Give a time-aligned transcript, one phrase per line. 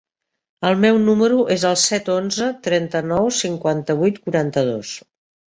[0.69, 4.97] El meu número es el set, onze, trenta-nou, cinquanta-vuit, quaranta-dos.